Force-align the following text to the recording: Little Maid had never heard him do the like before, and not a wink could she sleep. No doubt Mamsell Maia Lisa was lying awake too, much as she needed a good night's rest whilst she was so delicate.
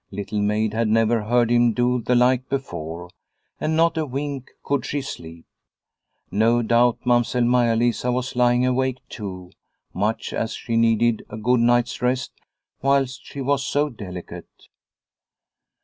Little 0.09 0.41
Maid 0.41 0.73
had 0.73 0.87
never 0.87 1.21
heard 1.25 1.51
him 1.51 1.73
do 1.73 2.01
the 2.01 2.15
like 2.15 2.49
before, 2.49 3.11
and 3.59 3.75
not 3.77 3.99
a 3.99 4.05
wink 4.07 4.49
could 4.63 4.83
she 4.83 4.99
sleep. 4.99 5.45
No 6.31 6.63
doubt 6.63 6.97
Mamsell 7.05 7.43
Maia 7.43 7.75
Lisa 7.75 8.11
was 8.11 8.35
lying 8.35 8.65
awake 8.65 8.97
too, 9.09 9.51
much 9.93 10.33
as 10.33 10.53
she 10.55 10.75
needed 10.75 11.23
a 11.29 11.37
good 11.37 11.59
night's 11.59 12.01
rest 12.01 12.31
whilst 12.81 13.23
she 13.27 13.41
was 13.41 13.63
so 13.63 13.89
delicate. 13.89 14.49